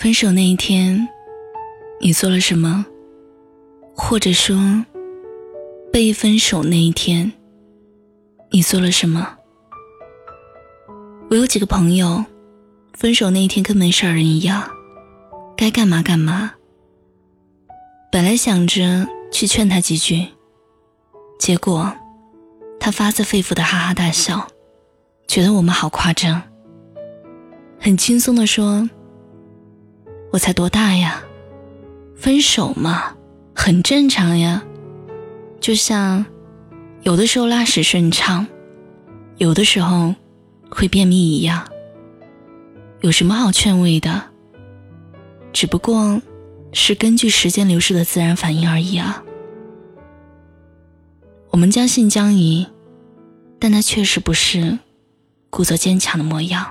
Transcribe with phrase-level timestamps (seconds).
[0.00, 1.06] 分手那一天，
[2.00, 2.86] 你做了什么？
[3.94, 4.56] 或者说，
[5.92, 7.30] 被分手那一天，
[8.50, 9.36] 你做了什么？
[11.28, 12.24] 我有几个朋友，
[12.94, 14.70] 分手那一天跟没事人一样，
[15.54, 16.54] 该干嘛干嘛。
[18.10, 20.26] 本来想着去劝他几句，
[21.38, 21.92] 结果
[22.80, 24.48] 他发自肺腑的哈哈大笑，
[25.28, 26.40] 觉得我们好夸张，
[27.78, 28.88] 很轻松的说。
[30.32, 31.22] 我才多大呀，
[32.14, 33.16] 分手嘛，
[33.52, 34.62] 很正常呀。
[35.60, 36.24] 就像
[37.02, 38.46] 有的时候拉屎顺畅，
[39.38, 40.14] 有的时候
[40.70, 41.68] 会便秘一样，
[43.00, 44.22] 有什么好劝慰的？
[45.52, 46.22] 只不过
[46.72, 49.24] 是根据时间流逝的自然反应而已啊。
[51.50, 52.68] 我们将信将疑，
[53.58, 54.78] 但他确实不是
[55.50, 56.64] 故作坚强的模样。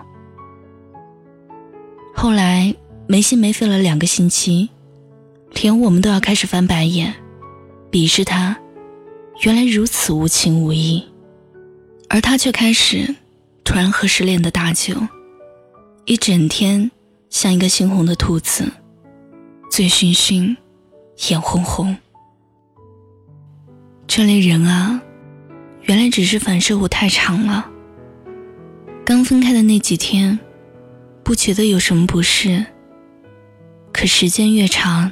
[2.15, 2.73] 后来。
[3.11, 4.69] 没心没肺了两个星期，
[5.63, 7.11] 连我们都要开始翻白眼，
[7.89, 8.55] 鄙视他，
[9.41, 11.03] 原来如此无情无义，
[12.07, 13.15] 而他却开始
[13.63, 14.93] 突然喝失恋的大酒，
[16.05, 16.91] 一整天
[17.31, 18.71] 像一个猩红的兔子，
[19.71, 20.55] 醉醺醺，
[21.31, 21.97] 眼红红。
[24.05, 25.01] 这类人啊，
[25.81, 27.67] 原来只是反射弧太长了。
[29.03, 30.37] 刚分开的那几天，
[31.23, 32.63] 不觉得有什么不适。
[33.99, 35.11] 可时间越长，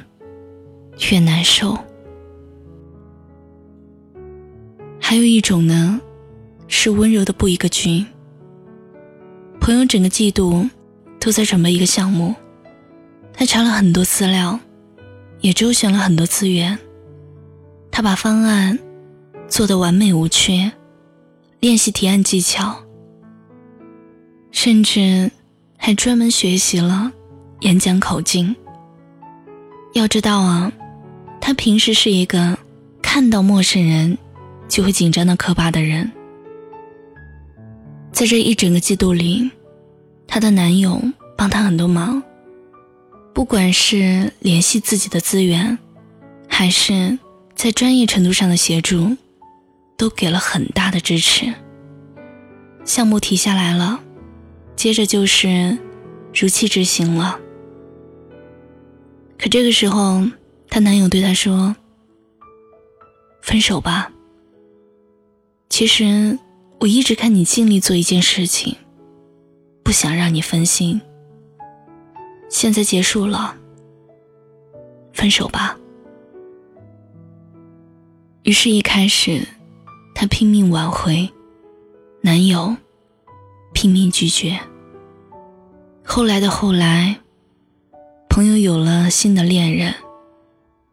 [1.10, 1.76] 越难受。
[4.98, 6.00] 还有一种呢，
[6.68, 8.06] 是温柔的布一个局。
[9.60, 10.66] 朋友整个季度
[11.20, 12.34] 都在准备一个项目，
[13.34, 14.58] 他查了很多资料，
[15.42, 16.78] 也周旋了很多资源。
[17.90, 18.78] 他把方案
[19.48, 20.72] 做得完美无缺，
[21.60, 22.74] 练习提案技巧，
[24.50, 25.30] 甚至
[25.76, 27.12] 还专门学习了
[27.60, 28.56] 演讲口径。
[29.94, 30.72] 要知道啊，
[31.40, 32.58] 他平时是一个
[33.02, 34.16] 看到陌生人
[34.68, 36.10] 就会紧张的可怕的人。
[38.12, 39.50] 在这一整个季度里，
[40.26, 41.00] 她的男友
[41.36, 42.22] 帮她很多忙，
[43.32, 45.78] 不管是联系自己的资源，
[46.48, 47.18] 还是
[47.54, 49.16] 在专业程度上的协助，
[49.96, 51.52] 都给了很大的支持。
[52.84, 54.00] 项目提下来了，
[54.74, 55.78] 接着就是
[56.34, 57.38] 如期执行了。
[59.38, 60.24] 可这个时候，
[60.68, 61.76] 她男友对她说
[63.40, 64.10] ：“分手吧。
[65.68, 66.36] 其实
[66.80, 68.74] 我一直看你尽力做一件事情，
[69.84, 71.00] 不想让你分心。
[72.50, 73.54] 现在结束了，
[75.12, 75.78] 分手吧。”
[78.42, 79.46] 于是，一开始，
[80.16, 81.30] 她拼命挽回，
[82.22, 82.76] 男友
[83.72, 84.58] 拼命拒绝。
[86.02, 87.20] 后来的后来。
[88.38, 89.92] 朋友有了新的恋人，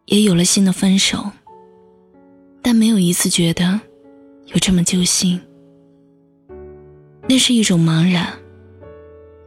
[0.06, 1.30] 也有了新的分手，
[2.64, 3.80] 但没有一次觉得
[4.48, 5.40] 有这么揪心。
[7.30, 8.34] 那是一种茫然，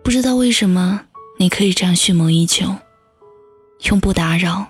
[0.05, 1.07] 不知道为什么
[1.41, 2.73] 你可以这样蓄谋已久，
[3.91, 4.65] 用不打扰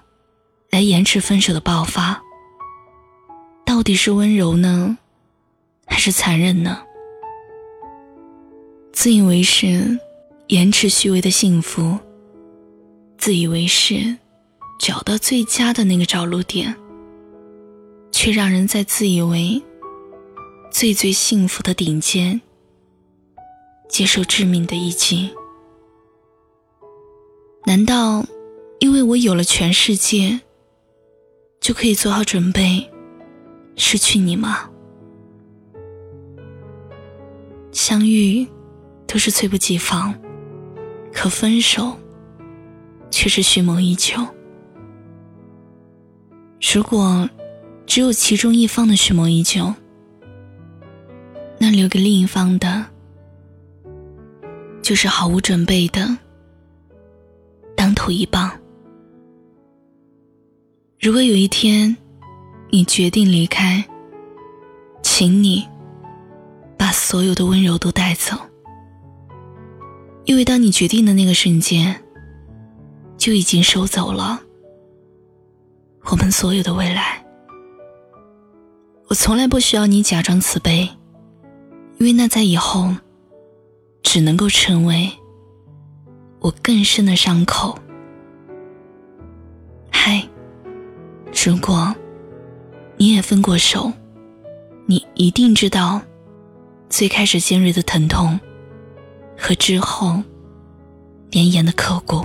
[0.71, 2.22] 来延迟分手的爆发。
[3.66, 4.97] 到底是温柔呢，
[5.84, 6.83] 还是残忍呢？
[8.91, 10.00] 自以为是，
[10.47, 11.99] 延迟虚伪的幸福。
[13.18, 14.16] 自以为是，
[14.78, 16.74] 找到最佳的那个着陆点，
[18.12, 19.60] 却让人在自以为
[20.70, 22.40] 最最幸福的顶尖，
[23.88, 25.30] 接受致命的一击。
[27.66, 28.24] 难道
[28.78, 30.40] 因为我有了全世界，
[31.60, 32.88] 就可以做好准备
[33.76, 34.70] 失去你吗？
[37.72, 38.46] 相遇
[39.06, 40.14] 都是猝不及防，
[41.12, 41.98] 可分手。
[43.10, 44.16] 却是蓄谋已久。
[46.74, 47.28] 如果
[47.86, 49.72] 只有其中一方的蓄谋已久，
[51.59, 52.84] 那留给另一方的，
[54.83, 56.18] 就是毫无准备的
[57.77, 58.50] 当头一棒。
[61.00, 61.97] 如果有一天
[62.71, 63.84] 你决定离开，
[65.03, 65.66] 请你
[66.77, 68.36] 把所有的温柔都带走，
[70.24, 72.03] 因为当你决定的那个瞬间。
[73.18, 74.41] 就已经收走了
[76.04, 77.22] 我们所有的未来。
[79.09, 80.88] 我从来不需要你假装慈悲，
[81.98, 82.94] 因为那在以后
[84.03, 85.10] 只能够成为
[86.38, 87.78] 我更深的伤口。
[89.91, 90.26] 嗨，
[91.44, 91.94] 如果
[92.97, 93.92] 你也分过手，
[94.86, 96.00] 你一定知道
[96.88, 98.38] 最开始尖锐的疼痛
[99.36, 100.22] 和之后
[101.30, 102.24] 绵延的刻骨。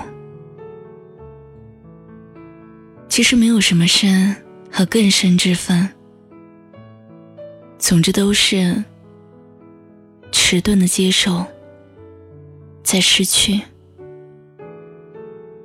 [3.13, 4.35] 其实没有什么深
[4.71, 5.87] 和更深之分，
[7.77, 8.83] 总之都是
[10.31, 11.45] 迟钝的接受，
[12.81, 13.61] 在失去。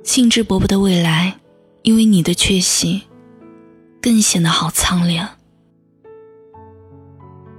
[0.03, 1.39] 兴致勃勃的未来，
[1.81, 3.01] 因为你的缺席，
[3.99, 5.27] 更显得好苍凉。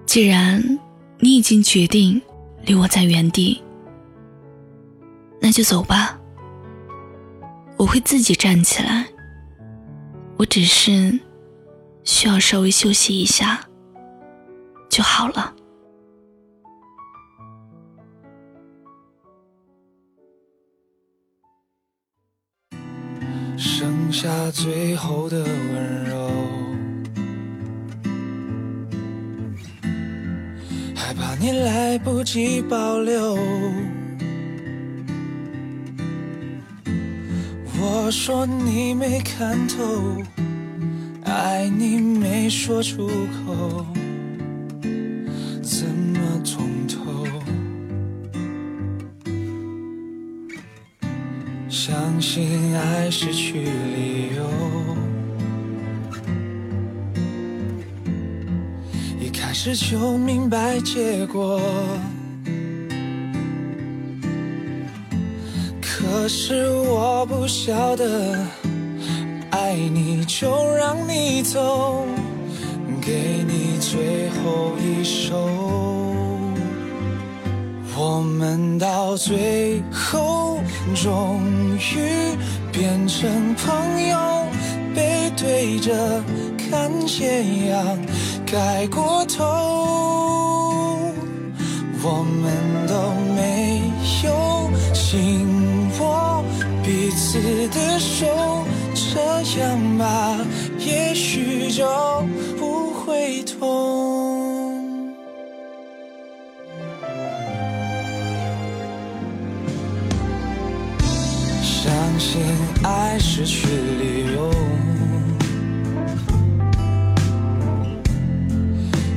[0.06, 0.78] 既然
[1.18, 2.22] 你已经决定
[2.64, 3.60] 留我在原地，
[5.40, 6.16] 那就走吧。
[7.76, 9.09] 我会自己站起来。
[10.40, 11.20] 我只是
[12.02, 13.60] 需要稍微休息一下
[14.88, 15.54] 就好了。
[23.58, 26.30] 剩下最后的温柔，
[30.96, 33.36] 害怕你来不及保留。
[38.02, 39.76] 我说你没看透，
[41.24, 43.86] 爱你没说出口，
[45.62, 47.26] 怎么通透？
[51.68, 54.44] 相信爱失去理由，
[59.20, 61.60] 一开始就明白结果。
[66.12, 68.36] 可是我不晓得，
[69.50, 72.04] 爱你就让你走，
[73.00, 75.36] 给你最后一首。
[77.96, 80.58] 我们到最后
[80.96, 81.40] 终
[81.78, 82.36] 于
[82.72, 84.18] 变成朋友，
[84.92, 86.20] 背对着
[86.58, 87.98] 看斜阳
[88.44, 89.44] 盖过头，
[92.02, 92.94] 我们都
[93.36, 93.80] 没
[94.24, 95.49] 有心。
[97.30, 98.26] 彼此的手，
[98.92, 100.36] 这样吧，
[100.80, 101.86] 也许就
[102.58, 105.14] 不会痛。
[111.62, 112.40] 相信
[112.82, 114.50] 爱失去理由，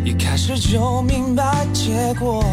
[0.05, 2.43] 一开始就明白结果。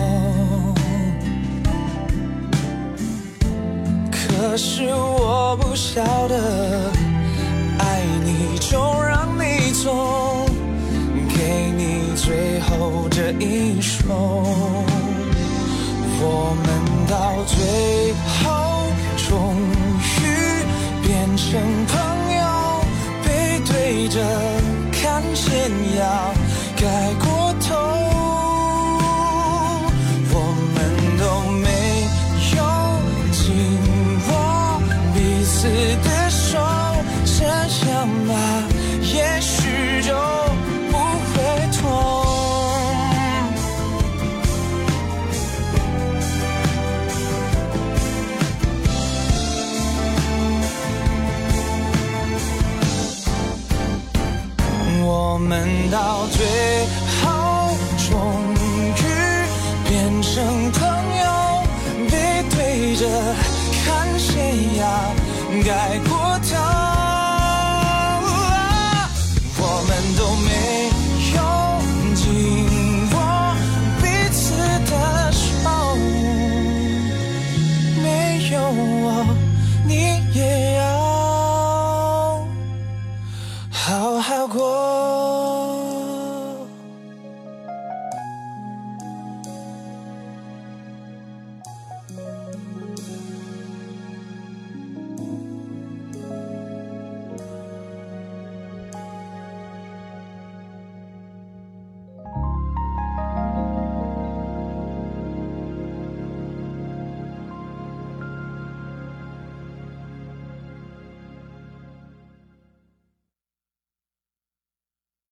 [4.50, 6.90] 可是我不晓得，
[7.78, 10.44] 爱你就让你走，
[11.28, 14.02] 给你最后这一首。
[16.18, 16.66] 我们
[17.06, 18.50] 到最后
[19.28, 19.54] 终
[20.18, 20.26] 于
[21.06, 21.46] 变成
[21.86, 21.94] 朋
[22.34, 22.42] 友，
[23.24, 23.28] 背
[23.64, 24.18] 对着
[24.90, 26.34] 看斜阳
[26.76, 27.39] 该过
[63.06, 65.10] 看谁呀，
[65.64, 66.89] 盖过他。